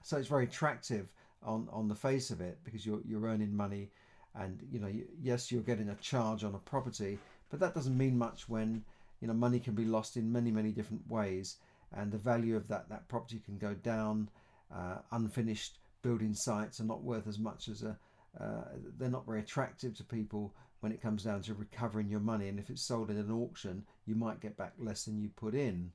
So 0.04 0.18
it's 0.18 0.28
very 0.28 0.44
attractive 0.44 1.12
on, 1.44 1.68
on 1.72 1.88
the 1.88 1.96
face 1.96 2.30
of 2.30 2.42
it 2.42 2.60
because 2.64 2.86
you're, 2.86 3.02
you're 3.04 3.26
earning 3.26 3.56
money 3.56 3.90
and, 4.36 4.62
you 4.72 4.80
know, 4.80 4.92
yes, 5.20 5.52
you're 5.52 5.62
getting 5.62 5.90
a 5.90 5.96
charge 5.96 6.44
on 6.44 6.54
a 6.54 6.60
property, 6.60 7.18
but 7.50 7.60
that 7.60 7.74
doesn't 7.74 7.98
mean 7.98 8.18
much 8.18 8.48
when, 8.48 8.84
you 9.22 9.28
know, 9.28 9.34
money 9.34 9.60
can 9.60 9.74
be 9.74 9.86
lost 9.86 10.18
in 10.18 10.32
many, 10.32 10.52
many 10.52 10.72
different 10.72 11.10
ways 11.10 11.58
and 11.96 12.12
the 12.12 12.18
value 12.18 12.56
of 12.56 12.68
that, 12.68 12.90
that 12.90 13.08
property 13.08 13.42
can 13.44 13.58
go 13.58 13.74
down. 13.74 14.30
Uh, 14.74 14.98
unfinished 15.12 15.80
building 16.02 16.34
sites 16.34 16.80
are 16.80 16.86
not 16.86 17.04
worth 17.04 17.28
as 17.28 17.40
much 17.40 17.68
as 17.68 17.84
a, 17.84 17.98
uh, 18.40 18.64
they're 18.98 19.10
not 19.10 19.26
very 19.26 19.40
attractive 19.40 19.96
to 19.98 20.04
people 20.04 20.54
when 20.82 20.92
it 20.92 21.02
comes 21.02 21.24
down 21.24 21.42
to 21.42 21.54
recovering 21.54 22.10
your 22.10 22.20
money. 22.20 22.48
And 22.48 22.60
if 22.60 22.70
it's 22.70 22.86
sold 22.86 23.10
in 23.10 23.18
an 23.18 23.32
auction, 23.32 23.84
you 24.06 24.16
might 24.16 24.40
get 24.40 24.56
back 24.56 24.74
less 24.78 25.04
than 25.04 25.20
you 25.20 25.30
put 25.36 25.56
in. 25.56 25.92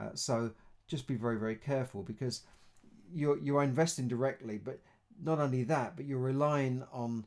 Uh, 0.00 0.10
so 0.14 0.52
just 0.86 1.06
be 1.06 1.16
very, 1.16 1.38
very 1.38 1.56
careful 1.56 2.02
because 2.02 2.42
you're, 3.12 3.38
you 3.38 3.56
are 3.56 3.64
investing 3.64 4.08
directly, 4.08 4.58
but 4.58 4.78
not 5.22 5.40
only 5.40 5.64
that, 5.64 5.96
but 5.96 6.06
you're 6.06 6.18
relying 6.18 6.84
on 6.92 7.26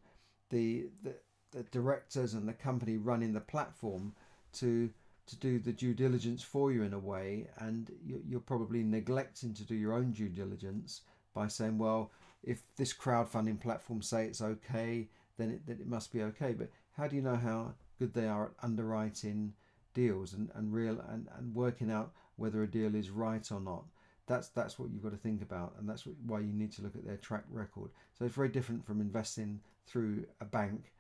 the, 0.50 0.88
the, 1.04 1.14
the 1.52 1.64
directors 1.64 2.34
and 2.34 2.48
the 2.48 2.54
company 2.54 2.98
running 2.98 3.34
the 3.34 3.42
platform 3.42 4.14
to 4.54 4.90
to 5.28 5.36
do 5.36 5.60
the 5.60 5.74
due 5.74 5.94
diligence 5.94 6.42
for 6.42 6.72
you 6.72 6.84
in 6.84 6.94
a 6.94 7.00
way, 7.00 7.48
and 7.58 7.92
you're 8.06 8.40
probably 8.40 8.82
neglecting 8.82 9.54
to 9.54 9.66
do 9.66 9.76
your 9.76 9.94
own 9.94 10.14
due 10.14 10.30
diligence 10.30 11.02
by 11.34 11.48
saying, 11.48 11.78
well, 11.78 12.12
if 12.44 12.62
this 12.78 12.94
crowdfunding 12.94 13.60
platform 13.60 14.02
say 14.02 14.26
it's 14.26 14.42
okay, 14.42 15.10
then 15.38 15.52
it, 15.52 15.66
then 15.68 15.78
it 15.82 15.88
must 15.88 16.14
be 16.14 16.24
okay. 16.24 16.54
But 16.54 16.70
how 16.96 17.08
do 17.08 17.18
you 17.18 17.22
know 17.22 17.36
how 17.36 17.74
good 18.00 18.14
they 18.14 18.26
are 18.26 18.46
at 18.46 18.64
underwriting 18.64 19.54
deals 19.94 20.34
and, 20.34 20.50
and 20.56 20.74
real 20.74 21.00
and, 21.10 21.28
and 21.38 21.54
working 21.54 21.92
out 21.92 22.14
whether 22.38 22.64
a 22.64 22.72
deal 22.72 22.96
is 22.96 23.10
right 23.10 23.52
or 23.52 23.60
not? 23.60 23.84
That's 24.28 24.50
that's 24.50 24.80
what 24.80 24.92
you've 24.92 25.04
got 25.04 25.12
to 25.12 25.18
think 25.18 25.42
about, 25.42 25.76
and 25.78 25.88
that's 25.90 26.04
why 26.26 26.40
you 26.40 26.54
need 26.54 26.72
to 26.74 26.82
look 26.82 26.96
at 26.96 27.06
their 27.06 27.18
track 27.18 27.44
record. 27.50 27.92
So 28.18 28.26
it's 28.26 28.36
very 28.36 28.50
different 28.50 28.86
from 28.86 29.02
investing 29.02 29.60
through 29.86 30.26
a 30.42 30.46
bank, 30.46 30.92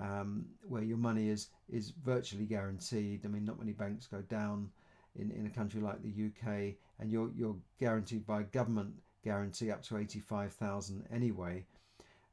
um, 0.00 0.46
where 0.66 0.82
your 0.82 0.98
money 0.98 1.28
is 1.28 1.48
is 1.68 1.92
virtually 2.04 2.44
guaranteed. 2.44 3.24
I 3.24 3.28
mean, 3.28 3.44
not 3.44 3.58
many 3.58 3.72
banks 3.72 4.06
go 4.06 4.20
down 4.22 4.70
in, 5.18 5.30
in 5.30 5.46
a 5.46 5.50
country 5.50 5.80
like 5.80 6.02
the 6.02 6.26
UK, 6.26 6.74
and 7.00 7.10
you're 7.10 7.30
you're 7.36 7.56
guaranteed 7.78 8.26
by 8.26 8.42
government 8.42 8.94
guarantee 9.24 9.72
up 9.72 9.82
to 9.82 9.96
85,000 9.96 11.04
anyway. 11.12 11.64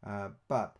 Uh, 0.05 0.29
but 0.47 0.77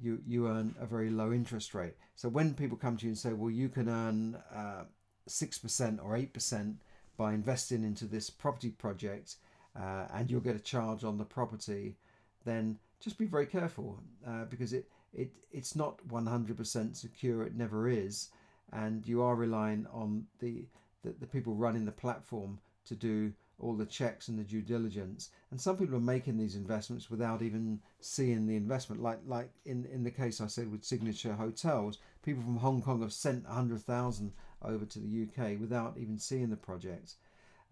you 0.00 0.20
you 0.26 0.48
earn 0.48 0.74
a 0.80 0.86
very 0.86 1.10
low 1.10 1.32
interest 1.32 1.74
rate. 1.74 1.94
So 2.16 2.28
when 2.28 2.54
people 2.54 2.76
come 2.76 2.96
to 2.96 3.04
you 3.04 3.10
and 3.10 3.18
say, 3.18 3.32
well, 3.32 3.50
you 3.50 3.68
can 3.68 3.88
earn 3.88 4.36
uh, 4.54 4.84
six 5.28 5.58
uh, 5.58 5.62
percent 5.62 6.00
or 6.02 6.16
eight 6.16 6.32
percent 6.32 6.76
by 7.16 7.34
investing 7.34 7.84
into 7.84 8.06
this 8.06 8.30
property 8.30 8.70
project, 8.70 9.36
uh, 9.78 10.06
and 10.14 10.30
you'll 10.30 10.40
get 10.40 10.56
a 10.56 10.60
charge 10.60 11.04
on 11.04 11.18
the 11.18 11.24
property, 11.24 11.96
then 12.44 12.78
just 13.00 13.18
be 13.18 13.26
very 13.26 13.46
careful 13.46 13.98
uh, 14.26 14.44
because 14.46 14.72
it 14.72 14.88
it 15.12 15.30
it's 15.50 15.76
not 15.76 15.98
100% 16.08 16.96
secure. 16.96 17.42
It 17.42 17.54
never 17.54 17.88
is, 17.88 18.30
and 18.72 19.06
you 19.06 19.22
are 19.22 19.34
relying 19.34 19.86
on 19.92 20.26
the 20.40 20.64
the, 21.02 21.14
the 21.20 21.26
people 21.26 21.54
running 21.54 21.84
the 21.84 21.92
platform 21.92 22.60
to 22.86 22.94
do 22.94 23.32
all 23.58 23.74
the 23.74 23.86
checks 23.86 24.28
and 24.28 24.38
the 24.38 24.44
due 24.44 24.60
diligence. 24.62 25.30
And 25.50 25.60
some 25.60 25.76
people 25.76 25.94
are 25.96 26.00
making 26.00 26.36
these 26.36 26.56
investments 26.56 27.10
without 27.10 27.42
even 27.42 27.80
seeing 28.00 28.46
the 28.46 28.56
investment. 28.56 29.02
Like 29.02 29.20
like 29.26 29.50
in, 29.64 29.86
in 29.92 30.04
the 30.04 30.10
case 30.10 30.40
I 30.40 30.46
said 30.46 30.70
with 30.70 30.84
Signature 30.84 31.34
Hotels, 31.34 31.98
people 32.24 32.42
from 32.42 32.56
Hong 32.56 32.82
Kong 32.82 33.02
have 33.02 33.12
sent 33.12 33.44
100,000 33.44 34.32
over 34.64 34.84
to 34.84 34.98
the 34.98 35.26
UK 35.26 35.60
without 35.60 35.96
even 35.98 36.18
seeing 36.18 36.50
the 36.50 36.56
project. 36.56 37.14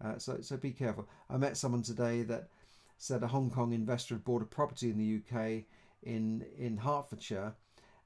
Uh, 0.03 0.17
so, 0.17 0.37
so 0.41 0.57
be 0.57 0.71
careful. 0.71 1.07
I 1.29 1.37
met 1.37 1.57
someone 1.57 1.83
today 1.83 2.23
that 2.23 2.47
said 2.97 3.23
a 3.23 3.27
Hong 3.27 3.49
Kong 3.49 3.73
investor 3.73 4.15
had 4.15 4.23
bought 4.23 4.41
a 4.41 4.45
property 4.45 4.89
in 4.89 4.97
the 4.97 5.21
UK 5.21 5.63
in, 6.03 6.45
in 6.57 6.77
Hertfordshire. 6.77 7.53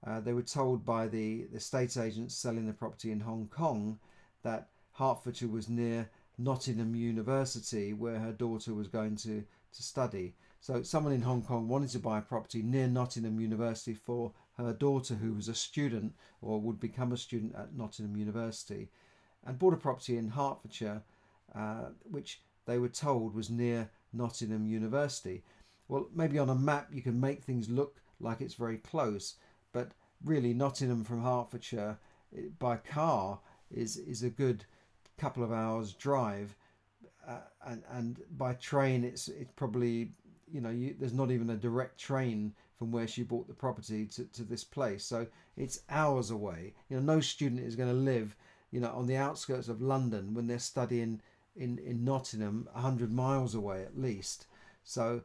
Uh, 0.06 0.20
they 0.20 0.34
were 0.34 0.42
told 0.42 0.86
by 0.86 1.08
the, 1.08 1.46
the 1.52 1.58
estate 1.58 1.98
agents 1.98 2.36
selling 2.36 2.68
the 2.68 2.74
property 2.74 3.12
in 3.12 3.20
Hong 3.22 3.48
Kong 3.48 4.00
that 4.44 4.70
Hertfordshire 4.94 5.50
was 5.50 5.68
near 5.68 6.10
Nottingham 6.38 6.96
University 6.96 7.94
where 7.94 8.20
her 8.20 8.32
daughter 8.32 8.74
was 8.74 8.88
going 8.88 9.16
to, 9.18 9.44
to 9.74 9.84
study. 9.84 10.36
So 10.62 10.84
someone 10.84 11.14
in 11.14 11.22
Hong 11.22 11.42
Kong 11.42 11.68
wanted 11.68 11.90
to 11.92 12.00
buy 12.00 12.20
a 12.20 12.24
property 12.24 12.62
near 12.62 12.88
Nottingham 12.88 13.40
University 13.40 13.94
for 13.94 14.32
her 14.58 14.74
daughter 14.74 15.16
who 15.16 15.34
was 15.34 15.48
a 15.48 15.56
student 15.56 16.14
or 16.42 16.60
would 16.60 16.80
become 16.80 17.12
a 17.12 17.18
student 17.18 17.56
at 17.56 17.75
Nottingham 17.75 18.16
University 18.16 18.90
and 19.46 19.60
bought 19.60 19.74
a 19.74 19.78
property 19.78 20.18
in 20.18 20.30
Hertfordshire 20.30 21.04
uh, 21.54 21.90
which 22.04 22.42
they 22.66 22.78
were 22.78 22.90
told 22.90 23.36
was 23.36 23.50
near 23.50 23.90
Nottingham 24.12 24.66
University. 24.66 25.44
Well, 25.88 26.08
maybe 26.13 26.39
on 26.39 26.50
a 26.50 26.56
map 26.56 26.89
you 26.92 27.01
can 27.01 27.20
make 27.20 27.44
things 27.44 27.70
look 27.70 28.01
like 28.20 28.42
it's 28.42 28.56
very 28.56 28.77
close, 28.77 29.36
but 29.72 29.92
really 30.24 30.54
Nottingham 30.54 31.04
from 31.04 31.22
Hertfordshire 31.22 31.98
by 32.60 32.77
car 32.77 33.39
is 33.72 33.98
is 33.98 34.24
a 34.24 34.30
good 34.30 34.65
couple 35.18 35.44
of 35.44 35.51
hours 35.51 35.94
drive, 35.94 36.56
uh, 37.27 37.42
and 37.65 37.84
and 37.92 38.22
by 38.38 38.54
train 38.54 39.04
it's 39.04 39.27
it's 39.27 39.51
probably 39.56 40.12
you 40.51 40.62
know 40.62 40.70
you, 40.70 40.96
there's 41.00 41.13
not 41.13 41.32
even 41.32 41.50
a 41.50 41.56
direct 41.56 42.00
train 42.00 42.54
from 42.77 42.92
where 42.92 43.08
she 43.08 43.24
bought 43.24 43.48
the 43.48 43.54
property 43.54 44.06
to, 44.06 44.25
to 44.25 44.44
this 44.44 44.63
place. 44.63 45.04
So 45.04 45.27
it's 45.56 45.82
hours 45.89 46.30
away. 46.32 46.74
You 46.89 46.98
know 46.98 47.04
no 47.04 47.20
student 47.22 47.62
is 47.62 47.75
going 47.75 47.89
to 47.89 47.96
live 47.96 48.36
you 48.72 48.80
know 48.80 48.92
on 48.92 49.08
the 49.08 49.15
outskirts 49.15 49.70
of 49.70 49.82
london 49.82 50.34
when 50.34 50.48
they're 50.48 50.60
studying 50.60 51.22
in 51.56 51.77
in 51.80 52.04
nottingham 52.04 52.68
100 52.74 53.12
miles 53.13 53.56
away 53.56 53.84
at 53.84 53.98
least. 53.98 54.48
So 54.84 55.22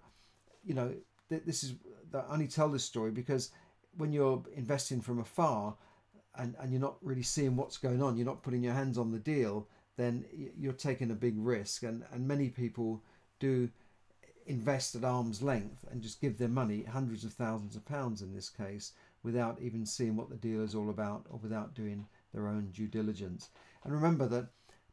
you 0.64 0.74
know 0.74 0.92
th- 1.28 1.42
this 1.46 1.62
is 1.64 1.74
i 2.14 2.32
only 2.32 2.48
tell 2.48 2.68
this 2.68 2.84
story 2.84 3.10
because 3.10 3.50
when 3.96 4.12
you're 4.12 4.42
investing 4.54 5.00
from 5.00 5.18
afar 5.18 5.74
and, 6.36 6.54
and 6.60 6.70
you're 6.70 6.80
not 6.80 6.96
really 7.02 7.22
seeing 7.22 7.56
what's 7.56 7.76
going 7.78 8.02
on 8.02 8.16
you're 8.16 8.26
not 8.26 8.42
putting 8.42 8.62
your 8.62 8.74
hands 8.74 8.98
on 8.98 9.10
the 9.10 9.18
deal 9.18 9.66
then 10.00 10.24
you're 10.58 10.72
taking 10.72 11.10
a 11.10 11.14
big 11.14 11.34
risk. 11.36 11.82
And, 11.82 12.04
and 12.10 12.26
many 12.26 12.48
people 12.48 13.02
do 13.38 13.68
invest 14.46 14.94
at 14.94 15.04
arm's 15.04 15.42
length 15.42 15.84
and 15.90 16.00
just 16.00 16.22
give 16.22 16.38
their 16.38 16.48
money, 16.48 16.84
hundreds 16.84 17.22
of 17.22 17.34
thousands 17.34 17.76
of 17.76 17.84
pounds 17.84 18.22
in 18.22 18.34
this 18.34 18.48
case, 18.48 18.92
without 19.22 19.58
even 19.60 19.84
seeing 19.84 20.16
what 20.16 20.30
the 20.30 20.36
deal 20.36 20.62
is 20.62 20.74
all 20.74 20.88
about 20.88 21.26
or 21.28 21.38
without 21.42 21.74
doing 21.74 22.06
their 22.32 22.48
own 22.48 22.70
due 22.70 22.88
diligence. 22.88 23.50
And 23.84 23.92
remember 23.92 24.26
that 24.28 24.48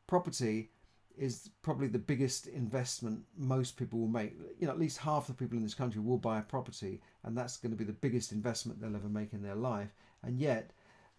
property 0.07 0.71
is 1.17 1.49
probably 1.61 1.87
the 1.87 1.99
biggest 1.99 2.47
investment 2.47 3.23
most 3.37 3.77
people 3.77 3.99
will 3.99 4.07
make. 4.07 4.33
You 4.59 4.67
know, 4.67 4.73
at 4.73 4.79
least 4.79 4.97
half 4.99 5.27
the 5.27 5.33
people 5.33 5.57
in 5.57 5.63
this 5.63 5.73
country 5.73 6.01
will 6.01 6.17
buy 6.17 6.39
a 6.39 6.43
property, 6.43 7.01
and 7.23 7.37
that's 7.37 7.57
going 7.57 7.71
to 7.71 7.77
be 7.77 7.83
the 7.83 7.93
biggest 7.93 8.31
investment 8.31 8.79
they'll 8.79 8.95
ever 8.95 9.09
make 9.09 9.33
in 9.33 9.43
their 9.43 9.55
life. 9.55 9.93
And 10.23 10.39
yet, 10.39 10.71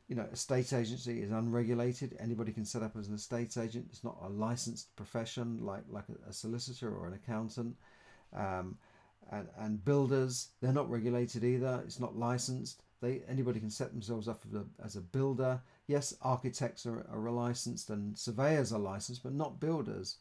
you 0.08 0.16
know, 0.16 0.26
a 0.32 0.36
state 0.36 0.72
agency 0.72 1.22
is 1.22 1.30
unregulated. 1.30 2.16
Anybody 2.18 2.52
can 2.52 2.64
set 2.64 2.82
up 2.82 2.96
as 2.96 3.08
an 3.08 3.14
estate 3.14 3.56
agent. 3.56 3.88
It's 3.90 4.04
not 4.04 4.16
a 4.22 4.28
licensed 4.28 4.94
profession 4.96 5.64
like 5.64 5.84
like 5.90 6.04
a, 6.08 6.30
a 6.30 6.32
solicitor 6.32 6.94
or 6.94 7.06
an 7.06 7.14
accountant. 7.14 7.76
Um, 8.34 8.76
and, 9.30 9.48
and 9.58 9.84
builders, 9.84 10.48
they're 10.60 10.72
not 10.72 10.90
regulated 10.90 11.44
either. 11.44 11.82
It's 11.84 12.00
not 12.00 12.16
licensed. 12.16 12.82
They 13.00 13.22
anybody 13.28 13.60
can 13.60 13.70
set 13.70 13.92
themselves 13.92 14.28
up 14.28 14.42
as 14.48 14.54
a, 14.54 14.64
as 14.84 14.96
a 14.96 15.00
builder. 15.00 15.60
Yes, 15.86 16.14
architects 16.22 16.86
are, 16.86 17.06
are 17.10 17.30
licensed 17.30 17.90
and 17.90 18.16
surveyors 18.18 18.72
are 18.72 18.78
licensed, 18.78 19.22
but 19.22 19.32
not 19.32 19.60
builders. 19.60 20.16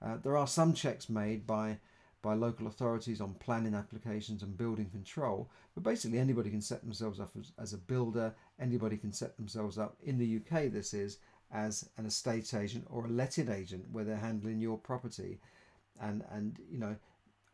Uh, 0.00 0.16
there 0.22 0.36
are 0.36 0.46
some 0.46 0.72
checks 0.74 1.08
made 1.08 1.46
by 1.46 1.78
by 2.22 2.34
local 2.34 2.68
authorities 2.68 3.20
on 3.20 3.34
planning 3.34 3.74
applications 3.74 4.42
and 4.42 4.56
building 4.56 4.88
control. 4.90 5.50
But 5.74 5.82
basically, 5.82 6.20
anybody 6.20 6.50
can 6.50 6.62
set 6.62 6.82
themselves 6.82 7.18
up 7.18 7.30
as, 7.38 7.50
as, 7.58 7.72
a 7.72 7.78
builder, 7.78 8.32
anybody 8.60 8.96
can 8.96 9.12
set 9.12 9.36
themselves 9.36 9.76
up, 9.76 9.96
in 10.04 10.18
the 10.18 10.36
UK, 10.36 10.70
this 10.70 10.94
is, 10.94 11.18
as 11.52 11.88
an 11.96 12.06
estate 12.06 12.54
agent 12.54 12.86
or 12.88 13.04
a 13.04 13.10
letting 13.10 13.50
agent 13.50 13.86
where 13.90 14.04
they're 14.04 14.16
handling 14.16 14.60
your 14.60 14.78
property. 14.78 15.40
And, 16.00 16.24
and 16.30 16.58
you 16.70 16.78
know, 16.78 16.96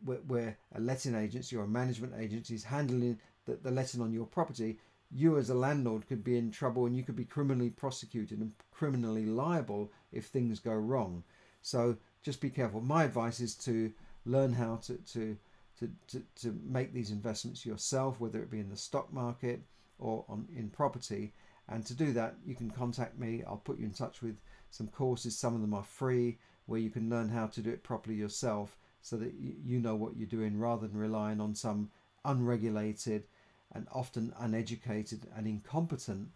where, 0.04 0.18
where 0.26 0.58
a 0.74 0.80
letting 0.80 1.14
agency 1.14 1.56
or 1.56 1.64
a 1.64 1.68
management 1.68 2.14
agency 2.18 2.54
is 2.54 2.64
handling 2.64 3.18
the, 3.46 3.56
the 3.62 3.70
letting 3.70 4.00
on 4.00 4.12
your 4.12 4.26
property, 4.26 4.78
you 5.10 5.38
as 5.38 5.50
a 5.50 5.54
landlord 5.54 6.06
could 6.06 6.22
be 6.22 6.36
in 6.36 6.50
trouble 6.50 6.86
and 6.86 6.96
you 6.96 7.02
could 7.02 7.16
be 7.16 7.24
criminally 7.24 7.70
prosecuted 7.70 8.38
and 8.38 8.52
criminally 8.70 9.24
liable 9.24 9.90
if 10.12 10.26
things 10.26 10.60
go 10.60 10.74
wrong. 10.74 11.24
So 11.62 11.96
just 12.22 12.40
be 12.40 12.50
careful. 12.50 12.80
My 12.80 13.04
advice 13.04 13.40
is 13.40 13.54
to 13.56 13.92
learn 14.26 14.52
how 14.52 14.76
to, 14.84 14.94
to, 14.96 15.36
to, 15.78 15.90
to, 16.08 16.22
to 16.42 16.60
make 16.64 16.92
these 16.92 17.10
investments 17.10 17.64
yourself, 17.64 18.20
whether 18.20 18.42
it 18.42 18.50
be 18.50 18.60
in 18.60 18.68
the 18.68 18.76
stock 18.76 19.12
market 19.12 19.62
or 19.98 20.24
on, 20.28 20.46
in 20.54 20.68
property. 20.68 21.32
And 21.68 21.84
to 21.86 21.94
do 21.94 22.12
that, 22.12 22.36
you 22.46 22.54
can 22.54 22.70
contact 22.70 23.18
me. 23.18 23.42
I'll 23.46 23.56
put 23.56 23.78
you 23.78 23.86
in 23.86 23.92
touch 23.92 24.22
with 24.22 24.36
some 24.70 24.88
courses. 24.88 25.36
Some 25.36 25.54
of 25.54 25.60
them 25.60 25.74
are 25.74 25.82
free 25.82 26.38
where 26.66 26.80
you 26.80 26.90
can 26.90 27.08
learn 27.08 27.30
how 27.30 27.46
to 27.46 27.60
do 27.62 27.70
it 27.70 27.82
properly 27.82 28.16
yourself 28.16 28.76
so 29.02 29.16
that 29.16 29.34
you 29.34 29.78
know 29.78 29.94
what 29.94 30.16
you're 30.16 30.26
doing 30.26 30.58
rather 30.58 30.86
than 30.86 30.96
relying 30.96 31.40
on 31.40 31.54
some 31.54 31.90
unregulated 32.24 33.24
and 33.72 33.86
often 33.92 34.32
uneducated 34.38 35.26
and 35.36 35.46
incompetent 35.46 36.28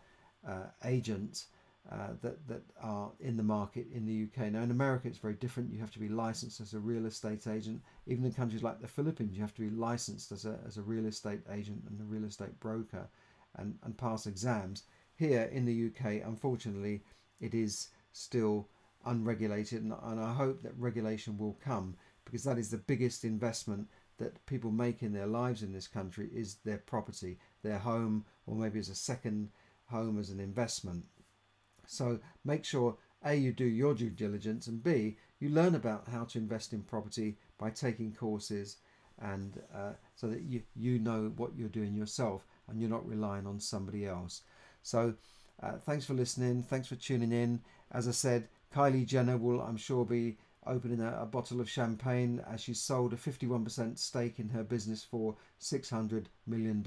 uh, 0.46 0.66
agent 0.84 1.46
uh, 1.90 2.08
that 2.20 2.46
that 2.46 2.62
are 2.80 3.10
in 3.20 3.36
the 3.36 3.42
market 3.42 3.86
in 3.92 4.06
the 4.06 4.24
UK. 4.24 4.52
Now 4.52 4.62
in 4.62 4.70
America 4.70 5.08
it's 5.08 5.18
very 5.18 5.34
different. 5.34 5.72
You 5.72 5.80
have 5.80 5.90
to 5.92 5.98
be 5.98 6.08
licensed 6.08 6.60
as 6.60 6.74
a 6.74 6.78
real 6.78 7.06
estate 7.06 7.46
agent. 7.46 7.82
Even 8.06 8.24
in 8.24 8.32
countries 8.32 8.62
like 8.62 8.80
the 8.80 8.88
Philippines, 8.88 9.34
you 9.34 9.42
have 9.42 9.54
to 9.54 9.60
be 9.60 9.70
licensed 9.70 10.30
as 10.30 10.44
a 10.44 10.58
as 10.66 10.76
a 10.76 10.82
real 10.82 11.06
estate 11.06 11.40
agent 11.50 11.82
and 11.88 12.00
a 12.00 12.04
real 12.04 12.24
estate 12.24 12.58
broker, 12.60 13.08
and 13.56 13.76
and 13.82 13.96
pass 13.98 14.26
exams. 14.26 14.84
Here 15.16 15.50
in 15.52 15.64
the 15.64 15.86
UK, 15.86 16.24
unfortunately, 16.24 17.02
it 17.40 17.54
is 17.54 17.88
still 18.12 18.68
unregulated, 19.04 19.82
and, 19.82 19.92
and 20.04 20.20
I 20.20 20.32
hope 20.32 20.62
that 20.62 20.78
regulation 20.78 21.36
will 21.36 21.58
come 21.64 21.96
because 22.32 22.44
that 22.44 22.56
is 22.56 22.70
the 22.70 22.78
biggest 22.78 23.24
investment 23.24 23.86
that 24.16 24.44
people 24.46 24.70
make 24.70 25.02
in 25.02 25.12
their 25.12 25.26
lives 25.26 25.62
in 25.62 25.70
this 25.70 25.86
country 25.86 26.30
is 26.34 26.56
their 26.64 26.78
property, 26.78 27.38
their 27.62 27.78
home, 27.78 28.24
or 28.46 28.56
maybe 28.56 28.78
as 28.78 28.88
a 28.88 28.94
second 28.94 29.50
home 29.84 30.18
as 30.18 30.30
an 30.30 30.40
investment. 30.40 31.04
So 31.86 32.18
make 32.42 32.64
sure 32.64 32.96
A, 33.22 33.34
you 33.34 33.52
do 33.52 33.66
your 33.66 33.94
due 33.94 34.08
diligence, 34.08 34.66
and 34.66 34.82
B, 34.82 35.18
you 35.40 35.50
learn 35.50 35.74
about 35.74 36.08
how 36.08 36.24
to 36.24 36.38
invest 36.38 36.72
in 36.72 36.80
property 36.80 37.36
by 37.58 37.68
taking 37.68 38.14
courses 38.14 38.78
and 39.20 39.60
uh, 39.74 39.92
so 40.14 40.28
that 40.28 40.40
you, 40.40 40.62
you 40.74 40.98
know 40.98 41.32
what 41.36 41.50
you're 41.54 41.68
doing 41.68 41.94
yourself 41.94 42.46
and 42.66 42.80
you're 42.80 42.88
not 42.88 43.06
relying 43.06 43.46
on 43.46 43.60
somebody 43.60 44.06
else. 44.06 44.40
So 44.82 45.12
uh, 45.62 45.72
thanks 45.84 46.06
for 46.06 46.14
listening. 46.14 46.62
Thanks 46.62 46.88
for 46.88 46.96
tuning 46.96 47.30
in. 47.30 47.60
As 47.90 48.08
I 48.08 48.12
said, 48.12 48.48
Kylie 48.74 49.06
Jenner 49.06 49.36
will, 49.36 49.60
I'm 49.60 49.76
sure, 49.76 50.06
be 50.06 50.38
opening 50.66 51.00
a, 51.00 51.22
a, 51.22 51.26
bottle 51.26 51.60
of 51.60 51.68
champagne 51.68 52.42
as 52.50 52.60
she 52.60 52.74
sold 52.74 53.12
a 53.12 53.16
51% 53.16 53.98
stake 53.98 54.38
in 54.38 54.48
her 54.48 54.62
business 54.62 55.02
for 55.02 55.36
$600 55.60 56.26
million, 56.46 56.84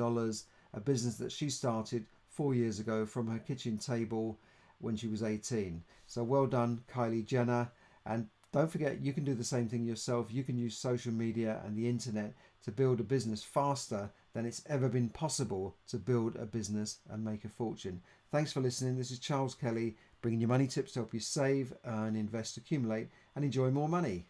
a 0.73 0.79
business 0.79 1.15
that 1.17 1.31
she 1.31 1.49
started 1.49 2.05
four 2.29 2.53
years 2.53 2.79
ago 2.79 3.05
from 3.05 3.27
her 3.27 3.39
kitchen 3.39 3.77
table 3.77 4.37
when 4.79 4.95
she 4.95 5.07
was 5.07 5.23
18. 5.23 5.83
So 6.07 6.23
well 6.23 6.47
done, 6.47 6.83
Kylie 6.93 7.25
Jenner. 7.25 7.71
And 8.05 8.27
don't 8.51 8.71
forget, 8.71 9.01
you 9.01 9.13
can 9.13 9.25
do 9.25 9.33
the 9.33 9.43
same 9.43 9.67
thing 9.67 9.85
yourself. 9.85 10.27
You 10.31 10.43
can 10.43 10.57
use 10.57 10.77
social 10.77 11.11
media 11.11 11.61
and 11.65 11.77
the 11.77 11.89
internet 11.89 12.33
to 12.63 12.71
build 12.71 12.99
a 12.99 13.03
business 13.03 13.43
faster 13.43 14.09
than 14.33 14.45
it's 14.45 14.63
ever 14.67 14.89
been 14.89 15.09
possible 15.09 15.75
to 15.87 15.97
build 15.97 16.35
a 16.35 16.45
business 16.45 16.99
and 17.09 17.23
make 17.23 17.45
a 17.45 17.49
fortune. 17.49 18.01
Thanks 18.31 18.51
for 18.51 18.59
listening. 18.59 18.97
This 18.97 19.11
is 19.11 19.19
Charles 19.19 19.55
Kelly 19.55 19.95
bringing 20.21 20.41
you 20.41 20.47
money 20.47 20.67
tips 20.67 20.93
to 20.93 20.99
help 20.99 21.13
you 21.13 21.19
save, 21.19 21.73
earn, 21.85 22.15
invest, 22.15 22.57
accumulate, 22.57 23.09
and 23.35 23.45
enjoy 23.45 23.69
more 23.69 23.89
money. 23.89 24.25